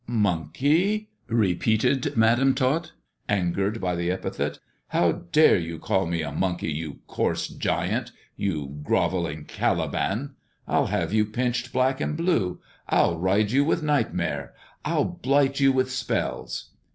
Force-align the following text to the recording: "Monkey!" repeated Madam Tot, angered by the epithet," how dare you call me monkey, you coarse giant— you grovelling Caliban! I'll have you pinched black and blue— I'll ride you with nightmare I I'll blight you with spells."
"Monkey!" 0.25 1.09
repeated 1.27 2.17
Madam 2.17 2.55
Tot, 2.55 2.91
angered 3.29 3.79
by 3.79 3.93
the 3.95 4.09
epithet," 4.09 4.57
how 4.87 5.11
dare 5.31 5.57
you 5.59 5.77
call 5.77 6.07
me 6.07 6.23
monkey, 6.31 6.71
you 6.71 7.01
coarse 7.05 7.47
giant— 7.47 8.11
you 8.45 8.79
grovelling 8.81 9.45
Caliban! 9.45 10.31
I'll 10.67 10.87
have 10.87 11.13
you 11.13 11.23
pinched 11.27 11.71
black 11.71 12.01
and 12.01 12.17
blue— 12.17 12.59
I'll 12.89 13.19
ride 13.19 13.51
you 13.51 13.63
with 13.63 13.83
nightmare 13.83 14.55
I 14.83 14.93
I'll 14.93 15.05
blight 15.05 15.59
you 15.59 15.71
with 15.71 15.91
spells." 15.91 16.71